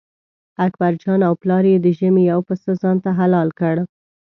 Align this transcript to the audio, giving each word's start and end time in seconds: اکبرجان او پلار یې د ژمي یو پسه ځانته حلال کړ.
اکبرجان 0.65 1.19
او 1.27 1.33
پلار 1.41 1.63
یې 1.71 1.77
د 1.81 1.87
ژمي 1.97 2.23
یو 2.31 2.39
پسه 2.47 2.71
ځانته 2.81 3.09
حلال 3.19 3.49
کړ. 3.59 3.75